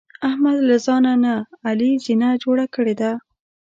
احمد 0.29 0.57
له 0.69 0.77
ځان 0.85 1.05
نه 1.25 1.33
علي 1.67 1.91
زینه 2.05 2.29
جوړه 2.43 2.65
کړې 2.75 2.95
ده. 3.01 3.11